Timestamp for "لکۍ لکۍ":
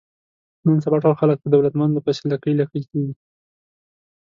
2.31-2.81